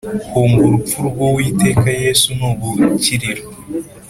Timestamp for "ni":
2.37-2.45